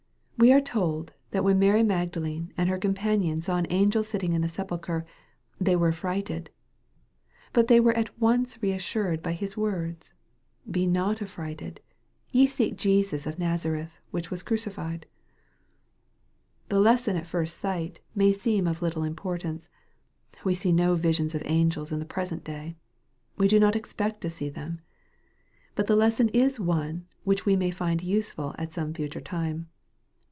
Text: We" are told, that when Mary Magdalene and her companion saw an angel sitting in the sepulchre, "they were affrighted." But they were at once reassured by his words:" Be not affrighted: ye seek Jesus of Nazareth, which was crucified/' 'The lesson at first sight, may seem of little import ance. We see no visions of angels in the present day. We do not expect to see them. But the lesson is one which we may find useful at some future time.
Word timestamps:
We" 0.37 0.51
are 0.51 0.59
told, 0.59 1.13
that 1.29 1.43
when 1.43 1.59
Mary 1.59 1.83
Magdalene 1.83 2.51
and 2.57 2.67
her 2.67 2.79
companion 2.79 3.41
saw 3.41 3.57
an 3.57 3.67
angel 3.69 4.01
sitting 4.01 4.33
in 4.33 4.41
the 4.41 4.49
sepulchre, 4.49 5.05
"they 5.59 5.75
were 5.75 5.89
affrighted." 5.89 6.49
But 7.53 7.67
they 7.67 7.79
were 7.79 7.93
at 7.93 8.19
once 8.19 8.59
reassured 8.59 9.21
by 9.21 9.33
his 9.33 9.55
words:" 9.55 10.15
Be 10.77 10.87
not 10.87 11.21
affrighted: 11.21 11.79
ye 12.31 12.47
seek 12.47 12.75
Jesus 12.75 13.27
of 13.27 13.37
Nazareth, 13.37 13.99
which 14.09 14.31
was 14.31 14.41
crucified/' 14.41 15.03
'The 16.69 16.79
lesson 16.79 17.15
at 17.17 17.27
first 17.27 17.59
sight, 17.59 17.99
may 18.15 18.31
seem 18.31 18.65
of 18.65 18.81
little 18.81 19.03
import 19.03 19.45
ance. 19.45 19.69
We 20.43 20.55
see 20.55 20.71
no 20.71 20.95
visions 20.95 21.35
of 21.35 21.43
angels 21.45 21.91
in 21.91 21.99
the 21.99 22.03
present 22.03 22.43
day. 22.43 22.75
We 23.37 23.47
do 23.47 23.59
not 23.59 23.75
expect 23.75 24.21
to 24.21 24.29
see 24.31 24.49
them. 24.49 24.81
But 25.75 25.85
the 25.85 25.95
lesson 25.95 26.29
is 26.29 26.59
one 26.59 27.05
which 27.25 27.45
we 27.45 27.55
may 27.55 27.69
find 27.69 28.01
useful 28.01 28.55
at 28.57 28.73
some 28.73 28.91
future 28.95 29.21
time. 29.21 29.67